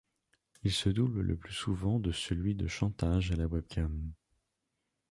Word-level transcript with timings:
Il 0.63 0.71
se 0.71 0.89
double 0.89 1.21
le 1.21 1.37
plus 1.37 1.53
souvent 1.53 1.99
de 1.99 2.11
celui 2.11 2.55
de 2.55 2.65
chantage 2.65 3.31
à 3.31 3.35
la 3.35 3.45
webcam. 3.45 4.11